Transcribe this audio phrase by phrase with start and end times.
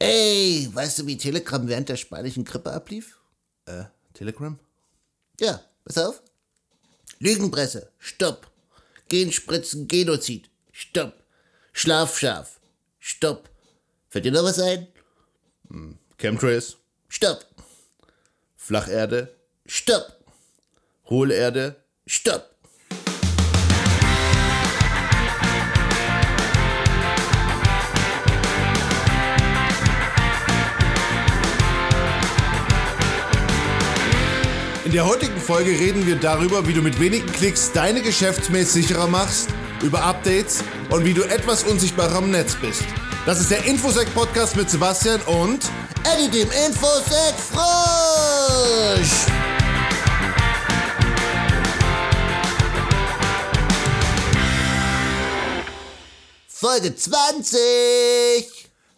[0.00, 3.20] Ey, weißt du, wie Telegram während der spanischen Grippe ablief?
[3.66, 3.84] Äh,
[4.14, 4.58] Telegram?
[5.38, 6.22] Ja, pass auf.
[7.18, 8.50] Lügenpresse, stopp.
[9.10, 11.22] Genspritzen, Genozid, stopp.
[11.74, 12.60] Schlafschaf,
[12.98, 13.50] stopp.
[14.08, 14.88] Fällt dir noch was ein?
[15.68, 15.98] Hm.
[16.16, 16.78] Chemtrails?
[17.08, 17.44] Stopp.
[18.56, 19.36] Flacherde?
[19.66, 20.16] Stopp.
[21.10, 21.76] Hohlerde?
[22.06, 22.49] Stopp.
[34.90, 39.06] In der heutigen Folge reden wir darüber, wie du mit wenigen Klicks deine Geschäftsmails sicherer
[39.06, 39.48] machst,
[39.84, 42.82] über Updates und wie du etwas unsichtbarer im Netz bist.
[43.24, 45.60] Das ist der Infosec Podcast mit Sebastian und
[46.12, 49.28] Eddie dem Infosec Frosch.
[56.48, 57.54] Folge 20.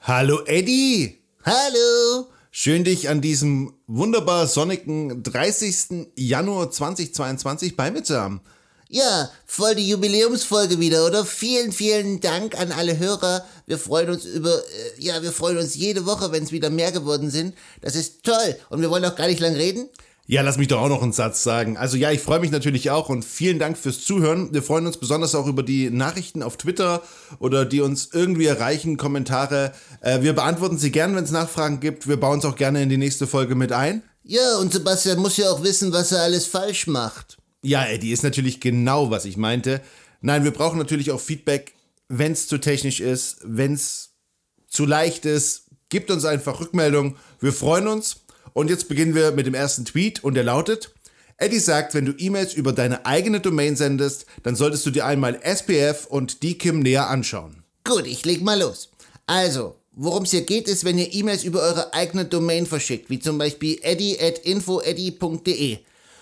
[0.00, 1.18] Hallo Eddie.
[1.44, 2.33] Hallo.
[2.56, 6.12] Schön dich an diesem wunderbar sonnigen 30.
[6.14, 8.42] Januar 2022 bei mir zu haben.
[8.88, 11.24] Ja, voll die Jubiläumsfolge wieder, oder?
[11.24, 13.44] Vielen, vielen Dank an alle Hörer.
[13.66, 16.92] Wir freuen uns über, äh, ja, wir freuen uns jede Woche, wenn es wieder mehr
[16.92, 17.56] geworden sind.
[17.80, 18.56] Das ist toll.
[18.70, 19.88] Und wir wollen auch gar nicht lang reden.
[20.26, 21.76] Ja, lass mich doch auch noch einen Satz sagen.
[21.76, 24.54] Also ja, ich freue mich natürlich auch und vielen Dank fürs Zuhören.
[24.54, 27.02] Wir freuen uns besonders auch über die Nachrichten auf Twitter
[27.40, 29.72] oder die uns irgendwie erreichen, Kommentare.
[30.00, 32.08] Äh, wir beantworten sie gern, wenn es Nachfragen gibt.
[32.08, 34.02] Wir bauen es auch gerne in die nächste Folge mit ein.
[34.22, 37.36] Ja, und Sebastian muss ja auch wissen, was er alles falsch macht.
[37.62, 39.82] Ja, Eddie, ist natürlich genau, was ich meinte.
[40.22, 41.74] Nein, wir brauchen natürlich auch Feedback,
[42.08, 44.14] wenn es zu technisch ist, wenn es
[44.68, 45.64] zu leicht ist.
[45.90, 47.16] Gibt uns einfach Rückmeldung.
[47.40, 48.23] Wir freuen uns.
[48.54, 50.94] Und jetzt beginnen wir mit dem ersten Tweet und der lautet,
[51.36, 55.40] Eddie sagt, wenn du E-Mails über deine eigene Domain sendest, dann solltest du dir einmal
[55.42, 57.64] SPF und DKIM näher anschauen.
[57.82, 58.90] Gut, ich leg mal los.
[59.26, 63.18] Also, worum es hier geht, ist, wenn ihr E-Mails über eure eigene Domain verschickt, wie
[63.18, 65.78] zum Beispiel eddy.infoeddy.de.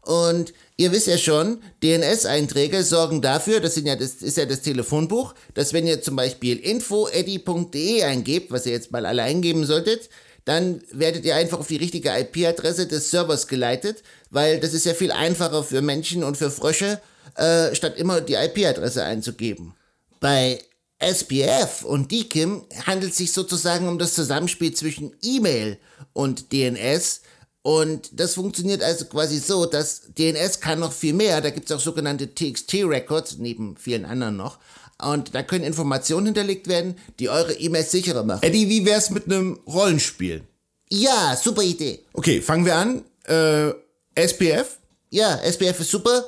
[0.00, 5.34] Und ihr wisst ja schon, DNS-Einträge sorgen dafür, das, ja, das ist ja das Telefonbuch,
[5.52, 10.08] dass wenn ihr zum Beispiel infoeddy.de eingebt, was ihr jetzt mal alle eingeben solltet,
[10.44, 14.94] dann werdet ihr einfach auf die richtige IP-Adresse des Servers geleitet, weil das ist ja
[14.94, 17.00] viel einfacher für Menschen und für Frösche,
[17.36, 19.74] äh, statt immer die IP-Adresse einzugeben.
[20.20, 20.58] Bei
[20.98, 25.78] SPF und DKIM handelt es sich sozusagen um das Zusammenspiel zwischen E-Mail
[26.12, 27.22] und DNS.
[27.66, 31.40] Und das funktioniert also quasi so, dass DNS kann noch viel mehr.
[31.40, 34.58] Da gibt es auch sogenannte TXT-Records, neben vielen anderen noch.
[35.02, 38.42] Und da können Informationen hinterlegt werden, die eure E-Mails sicherer machen.
[38.42, 40.42] Eddie, wie wär's mit einem Rollenspiel?
[40.90, 42.00] Ja, super Idee.
[42.12, 43.02] Okay, fangen wir an.
[43.24, 43.72] Äh,
[44.14, 44.76] SPF?
[45.08, 46.26] Ja, SPF ist super.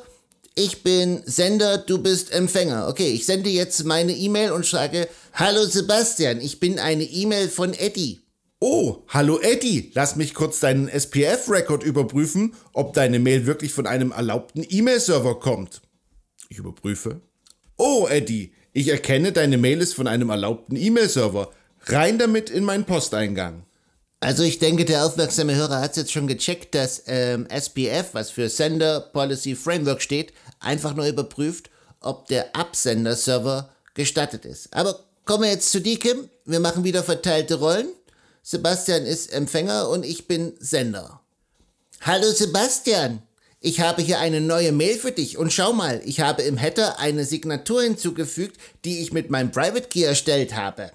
[0.54, 2.88] Ich bin Sender, du bist Empfänger.
[2.88, 7.74] Okay, ich sende jetzt meine E-Mail und sage, Hallo Sebastian, ich bin eine E-Mail von
[7.74, 8.22] Eddie.
[8.58, 14.12] Oh, hallo Eddie, lass mich kurz deinen SPF-Record überprüfen, ob deine Mail wirklich von einem
[14.12, 15.82] erlaubten E-Mail-Server kommt.
[16.48, 17.20] Ich überprüfe.
[17.76, 21.50] Oh, Eddie, ich erkenne, deine Mail ist von einem erlaubten E-Mail-Server.
[21.82, 23.66] Rein damit in meinen Posteingang.
[24.20, 28.48] Also ich denke, der aufmerksame Hörer hat jetzt schon gecheckt, dass ähm, SPF, was für
[28.48, 31.68] Sender Policy Framework steht, einfach nur überprüft,
[32.00, 34.74] ob der Absender-Server gestattet ist.
[34.74, 36.30] Aber kommen wir jetzt zu DKIM.
[36.46, 37.88] Wir machen wieder verteilte Rollen.
[38.48, 41.20] Sebastian ist Empfänger und ich bin Sender.
[42.02, 43.20] Hallo Sebastian,
[43.58, 47.00] ich habe hier eine neue Mail für dich und schau mal, ich habe im Header
[47.00, 50.92] eine Signatur hinzugefügt, die ich mit meinem Private Key erstellt habe.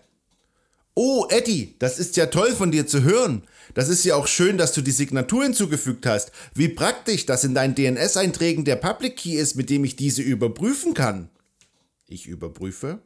[0.94, 3.44] Oh, Eddie, das ist ja toll von dir zu hören.
[3.74, 6.32] Das ist ja auch schön, dass du die Signatur hinzugefügt hast.
[6.54, 10.94] Wie praktisch, dass in deinen DNS-Einträgen der Public Key ist, mit dem ich diese überprüfen
[10.94, 11.28] kann.
[12.08, 13.02] Ich überprüfe.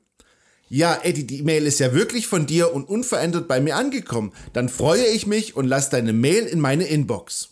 [0.67, 4.33] Ja, Eddie, die Mail ist ja wirklich von dir und unverändert bei mir angekommen.
[4.53, 7.49] Dann freue ich mich und lass deine Mail in meine Inbox.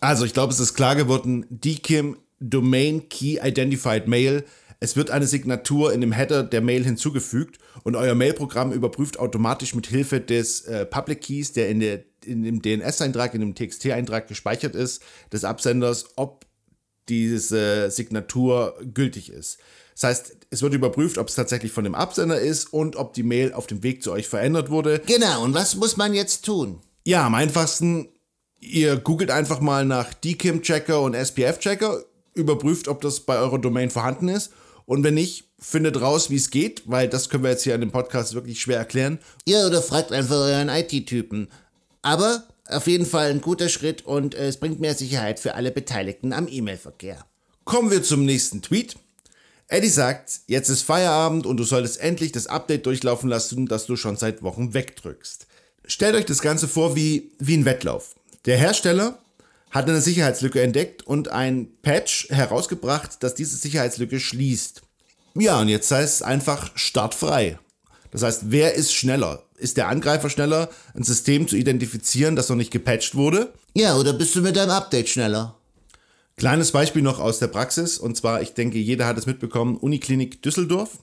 [0.00, 4.44] Also, ich glaube, es ist klar geworden, DKIM Domain Key Identified Mail.
[4.80, 9.74] Es wird eine Signatur in dem Header der Mail hinzugefügt und euer Mailprogramm überprüft automatisch
[9.74, 14.28] mit Hilfe des äh, Public Keys, der in, der in dem DNS-Eintrag, in dem TXT-Eintrag
[14.28, 15.02] gespeichert ist,
[15.32, 16.46] des Absenders, ob
[17.08, 19.58] diese Signatur gültig ist.
[19.94, 23.22] Das heißt, es wird überprüft, ob es tatsächlich von dem Absender ist und ob die
[23.22, 25.02] Mail auf dem Weg zu euch verändert wurde.
[25.06, 26.80] Genau, und was muss man jetzt tun?
[27.04, 28.08] Ja, am einfachsten
[28.60, 32.04] Ihr googelt einfach mal nach DKIM-Checker und SPF-Checker,
[32.34, 34.52] überprüft, ob das bei eurer Domain vorhanden ist.
[34.84, 37.80] Und wenn nicht, findet raus, wie es geht, weil das können wir jetzt hier in
[37.80, 39.18] dem Podcast wirklich schwer erklären.
[39.46, 41.48] Ja, oder fragt einfach euren IT-Typen.
[42.02, 46.32] Aber auf jeden Fall ein guter Schritt und es bringt mehr Sicherheit für alle Beteiligten
[46.32, 47.24] am E-Mail-Verkehr.
[47.64, 48.96] Kommen wir zum nächsten Tweet.
[49.70, 53.96] Eddie sagt, jetzt ist Feierabend und du solltest endlich das Update durchlaufen lassen, das du
[53.96, 55.46] schon seit Wochen wegdrückst.
[55.86, 58.14] Stellt euch das Ganze vor wie, wie ein Wettlauf.
[58.46, 59.18] Der Hersteller
[59.70, 64.80] hat eine Sicherheitslücke entdeckt und ein Patch herausgebracht, das diese Sicherheitslücke schließt.
[65.34, 67.58] Ja, und jetzt heißt es einfach startfrei.
[68.10, 69.42] Das heißt, wer ist schneller?
[69.58, 73.52] Ist der Angreifer schneller, ein System zu identifizieren, das noch nicht gepatcht wurde?
[73.74, 75.57] Ja, oder bist du mit deinem Update schneller?
[76.38, 80.40] Kleines Beispiel noch aus der Praxis, und zwar, ich denke, jeder hat es mitbekommen, Uniklinik
[80.40, 80.98] Düsseldorf.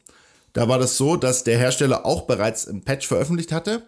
[0.53, 3.83] Da war das so, dass der Hersteller auch bereits ein Patch veröffentlicht hatte.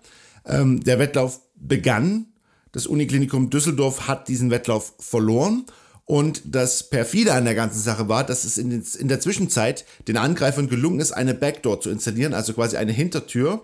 [0.45, 2.25] Ähm, der Wettlauf begann.
[2.73, 5.65] Das Uniklinikum Düsseldorf hat diesen Wettlauf verloren.
[6.03, 9.85] Und das perfide an der ganzen Sache war, dass es in, den, in der Zwischenzeit
[10.09, 13.63] den Angreifern gelungen ist, eine Backdoor zu installieren, also quasi eine Hintertür,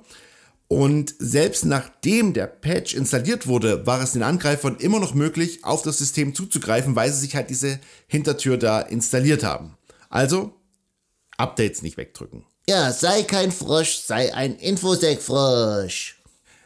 [0.67, 5.83] und selbst nachdem der Patch installiert wurde, war es den Angreifern immer noch möglich, auf
[5.83, 9.77] das System zuzugreifen, weil sie sich halt diese Hintertür da installiert haben.
[10.09, 10.53] Also,
[11.37, 12.45] Updates nicht wegdrücken.
[12.67, 16.21] Ja, sei kein Frosch, sei ein Infosec-Frosch.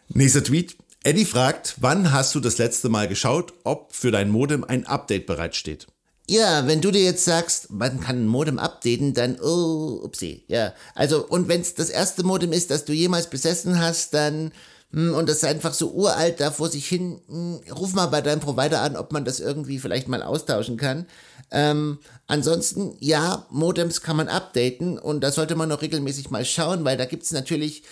[0.09, 0.77] Nächster Tweet.
[1.03, 5.25] Eddie fragt, wann hast du das letzte Mal geschaut, ob für dein Modem ein Update
[5.25, 5.88] bereitsteht?
[6.29, 10.74] Ja, wenn du dir jetzt sagst, man kann ein Modem updaten, dann, oh, upsie, ja.
[10.94, 14.51] Also, und wenn es das erste Modem ist, das du jemals besessen hast, dann,
[14.91, 18.19] hm, und das ist einfach so uralt da vor sich hin, hm, ruf mal bei
[18.21, 21.06] deinem Provider an, ob man das irgendwie vielleicht mal austauschen kann.
[21.50, 26.83] Ähm, ansonsten, ja, Modems kann man updaten und da sollte man auch regelmäßig mal schauen,
[26.83, 27.83] weil da gibt's natürlich,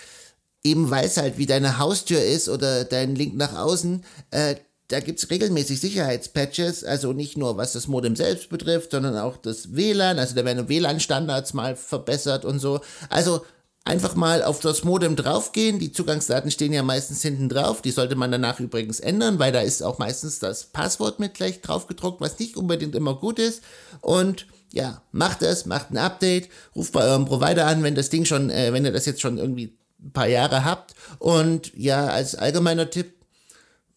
[0.64, 4.56] eben weil es halt wie deine Haustür ist oder dein Link nach außen, äh,
[4.88, 9.38] da gibt es regelmäßig Sicherheitspatches, also nicht nur was das Modem selbst betrifft, sondern auch
[9.38, 12.82] das WLAN, also da werden WLAN-Standards mal verbessert und so.
[13.10, 13.42] Also
[13.86, 15.80] einfach mal auf das Modem draufgehen.
[15.80, 17.82] Die Zugangsdaten stehen ja meistens hinten drauf.
[17.82, 21.62] Die sollte man danach übrigens ändern, weil da ist auch meistens das Passwort mit gleich
[21.62, 23.62] drauf gedruckt, was nicht unbedingt immer gut ist.
[24.02, 28.26] Und ja, macht das, macht ein Update, ruft bei eurem Provider an, wenn das Ding
[28.26, 30.96] schon, äh, wenn ihr das jetzt schon irgendwie ein paar Jahre habt.
[31.20, 33.15] Und ja, als allgemeiner Tipp,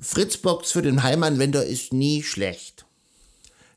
[0.01, 2.87] Fritzbox für den Heimanwender ist nie schlecht.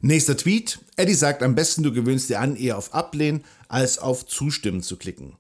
[0.01, 0.79] Nächster Tweet.
[0.95, 4.97] Eddie sagt, am besten du gewöhnst dir an, eher auf Ablehnen als auf Zustimmen zu
[4.97, 5.37] klicken.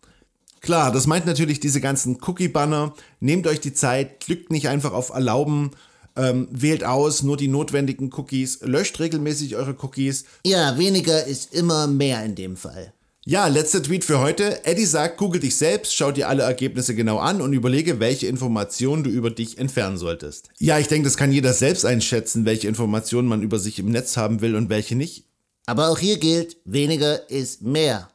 [0.59, 2.93] Klar, das meint natürlich diese ganzen Cookie-Banner.
[3.19, 5.71] Nehmt euch die Zeit, klickt nicht einfach auf Erlauben,
[6.15, 10.25] ähm, wählt aus nur die notwendigen Cookies, löscht regelmäßig eure Cookies.
[10.45, 12.93] Ja, weniger ist immer mehr in dem Fall.
[13.23, 14.65] Ja, letzter Tweet für heute.
[14.65, 19.03] Eddie sagt, google dich selbst, schau dir alle Ergebnisse genau an und überlege, welche Informationen
[19.03, 20.49] du über dich entfernen solltest.
[20.57, 24.17] Ja, ich denke, das kann jeder selbst einschätzen, welche Informationen man über sich im Netz
[24.17, 25.25] haben will und welche nicht.
[25.67, 28.09] Aber auch hier gilt, weniger ist mehr.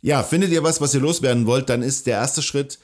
[0.00, 2.78] Ja, findet ihr was, was ihr loswerden wollt, dann ist der erste Schritt,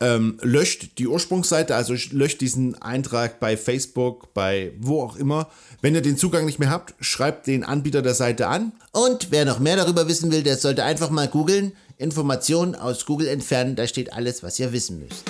[0.00, 5.50] ähm, löscht die Ursprungsseite, also löscht diesen Eintrag bei Facebook, bei wo auch immer.
[5.82, 8.72] Wenn ihr den Zugang nicht mehr habt, schreibt den Anbieter der Seite an.
[8.92, 11.72] Und wer noch mehr darüber wissen will, der sollte einfach mal googeln.
[11.98, 15.24] Informationen aus Google entfernen, da steht alles, was ihr wissen müsst.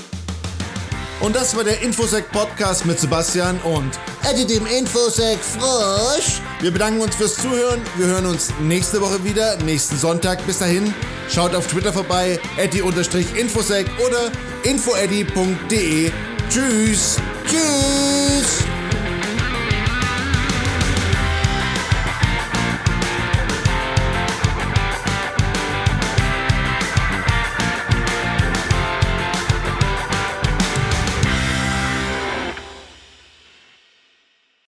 [1.20, 3.90] Und das war der Infosec Podcast mit Sebastian und
[4.22, 6.40] Eddie dem Infosec Frosch.
[6.60, 7.80] Wir bedanken uns fürs Zuhören.
[7.98, 10.46] Wir hören uns nächste Woche wieder, nächsten Sonntag.
[10.46, 10.94] Bis dahin,
[11.32, 14.32] Schaut auf Twitter vorbei, eddie-infosec oder
[14.64, 16.10] infoeddy.de.
[16.48, 17.18] Tschüss!
[17.46, 18.64] Tschüss!